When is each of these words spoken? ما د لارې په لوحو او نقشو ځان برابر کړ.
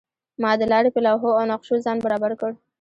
ما 0.41 0.51
د 0.59 0.63
لارې 0.71 0.89
په 0.93 0.99
لوحو 1.05 1.29
او 1.37 1.43
نقشو 1.51 1.83
ځان 1.85 1.97
برابر 2.05 2.31
کړ. 2.39 2.51